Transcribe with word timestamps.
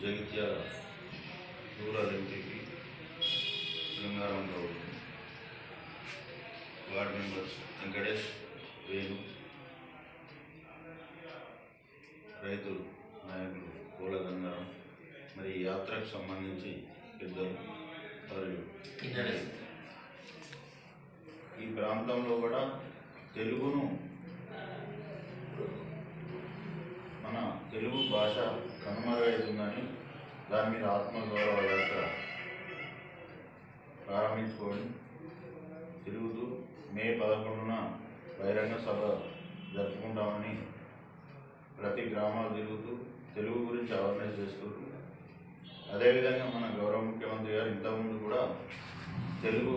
Jagtial 0.00 0.56
rural 1.76 2.10
MPP 2.14 2.58
Goud 4.48 4.74
ward 6.90 7.14
members 7.14 7.54
Venkatesh 7.78 8.26
Venu 8.86 9.16
రైతు 12.42 12.72
నాయకులు 13.26 13.70
పూల 13.94 14.14
గంగారం 14.24 14.66
మరి 15.36 15.52
యాత్రకు 15.62 16.08
సంబంధించి 16.12 16.72
పెద్దలు 17.14 17.54
మరియు 18.30 18.62
ఈ 21.60 21.68
ప్రాంతంలో 21.74 22.36
కూడా 22.40 22.62
తెలుగును 23.34 23.84
మన 27.26 27.38
తెలుగు 27.72 28.00
భాష 28.10 28.34
కనుమరుగైతుందని 28.82 29.82
దాని 30.50 30.68
మీద 30.72 30.84
ఆత్మగౌరవ 30.88 31.62
యాత్ర 31.66 32.00
ప్రారంభించుకొని 34.02 34.84
తిరుగుతూ 36.04 36.46
మే 36.94 37.06
పదకొండున 37.14 37.74
బహిరంగ 38.36 38.76
సభ 38.84 39.00
జరుపుకుంటామని 39.74 40.54
ప్రతి 41.78 42.02
గ్రామాలు 42.10 42.52
తిరుగుతూ 42.54 42.92
తెలుగు 43.34 43.60
గురించి 43.64 43.92
అవేర్నెస్ 43.94 44.38
చేస్తూ 44.40 44.66
అదేవిధంగా 45.88 46.46
మన 46.52 46.66
గౌరవ 46.78 47.02
ముఖ్యమంత్రి 47.02 47.52
గారు 47.52 47.68
ఇంతకుముందు 47.68 48.16
కూడా 48.18 48.40
తెలుగు 49.42 49.74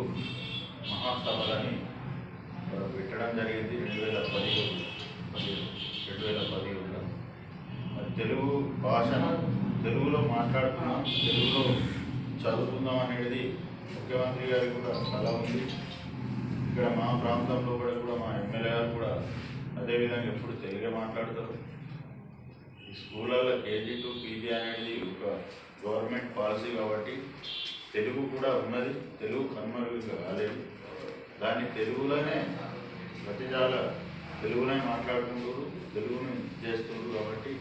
మహాసభలని 0.86 1.74
పెట్టడం 2.94 3.32
జరిగింది 3.38 3.76
రెండు 3.80 4.00
వేల 4.02 4.20
పదిహేడు 4.28 4.76
రెండు 6.08 6.24
వేల 6.26 6.42
పదిహేడులో 6.52 7.02
మరి 7.94 8.09
తెలుగు 8.20 8.48
భాషను 8.84 9.30
తెలుగులో 9.84 10.20
మాట్లాడుతున్నాం 10.36 11.02
తెలుగులో 11.26 11.62
చదువుకుందాం 12.42 12.98
అనేది 13.04 13.42
ముఖ్యమంత్రి 13.94 14.48
గారికి 14.52 14.74
కూడా 14.78 14.94
చాలా 15.12 15.30
ఉంది. 15.38 15.62
ఇక్కడ 16.70 16.88
మా 17.00 17.08
ప్రాంతంలో 17.22 17.72
కూడా 17.82 17.94
కూడా 18.02 18.16
మా 18.24 18.30
ఎమ్మెల్యే 18.42 18.72
గారు 18.76 18.90
కూడా 18.98 19.12
అదేవిధంగా 19.80 20.30
ఎప్పుడు 20.34 20.54
తెలుగే 20.66 20.90
మాట్లాడతారు. 21.00 21.56
ఈ 22.88 22.94
స్కూళ్ళల్లో 23.00 23.56
కేజీ 23.66 23.96
టు 24.04 24.12
పీజీ 24.24 24.52
అనేది 24.60 24.94
ఒక 25.12 25.24
గవర్నమెంట్ 25.86 26.30
పాలసీ 26.38 26.70
కాబట్టి 26.80 27.16
తెలుగు 27.96 28.22
కూడా 28.36 28.52
ఉన్నది 28.64 28.94
తెలుగు 29.24 29.44
కనుమరుగు 29.56 30.00
కాలేదు. 30.26 30.60
దాన్ని 31.42 31.66
తెలుగులోనే 31.80 32.38
ప్రతిజాల 33.24 33.76
తెలుగునే 34.42 34.78
మాట్లాడుకుంటారు 34.92 35.66
తెలుగుని 35.96 36.36
చేస్తున్నారు 36.64 37.12
కాబట్టి 37.18 37.54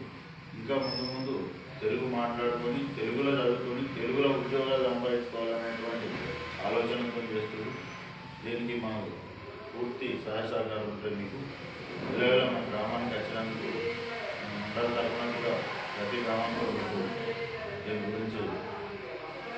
ఇంకా 0.69 0.81
ముందు 0.87 1.03
ముందు 1.13 1.35
తెలుగు 1.79 2.07
మాట్లాడుకొని 2.15 2.81
తెలుగులో 2.97 3.31
చదువుకొని 3.37 3.83
తెలుగులో 3.95 4.27
ఉద్యోగాలు 4.39 4.83
సంపాదించుకోవాలనేటువంటి 4.83 6.09
ఆలోచన 6.65 6.99
చేస్తున్నారు 7.31 7.71
దీనికి 8.43 8.75
మాకు 8.83 9.09
పూర్తి 9.71 10.07
సహాయ 10.25 10.43
సహకారం 10.51 10.85
ఉంటుంది 10.91 11.15
మీకు. 11.15 11.39
ఇలాగ 12.11 12.35
మన 12.45 12.61
గ్రామానికి 12.67 13.15
వచ్చినందుకు 13.15 13.71
మండల 14.51 14.91
తరఫున 14.97 15.31
కూడా 15.37 15.53
ప్రతి 15.95 16.19
గ్రామంలో 16.21 16.67
మీకు 16.75 17.01
దీని 17.85 18.03
గురించి 18.07 18.43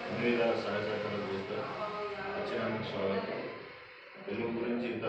అన్ని 0.05 0.23
విధాల 0.23 0.55
సహాయ 0.63 0.81
సహకారాలు 0.87 1.27
చేస్తారు. 1.33 1.67
వచ్చినందుకు 2.37 2.87
స్వాగతం. 2.91 3.41
తెలుగు 4.27 4.53
గురించి 4.59 4.87
ఇంత 4.87 5.05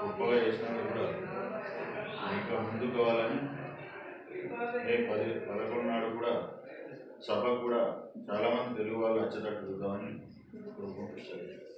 గొప్పగా 0.00 0.38
చేసినందుకు 0.38 0.88
కూడా 0.88 1.06
ఇంకా 2.32 2.56
ముందుకోవాలని 2.62 3.38
మే 4.76 4.94
పది 5.08 5.26
పదకొండు 5.46 5.86
నాడు 5.88 6.08
కూడా 6.14 6.32
సభ 7.22 7.42
కూడా 7.58 7.80
చాలామంది 8.26 8.76
తెలుగు 8.76 8.98
వాళ్ళు 9.02 9.18
వచ్చేటట్టు 9.20 9.62
చూద్దామని 9.62 10.10
కోరుకుంటున్నారు 10.72 11.73